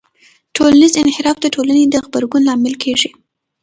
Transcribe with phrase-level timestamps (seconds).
[0.55, 3.09] ټولنیز انحراف د ټولنې د غبرګون لامل کېږي.